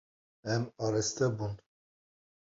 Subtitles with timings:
[0.53, 1.53] Em araste bûn.